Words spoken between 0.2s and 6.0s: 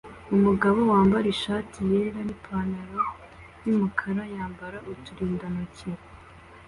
Umugabo wambaye ishati yera nipantaro yumukara yambara uturindantoki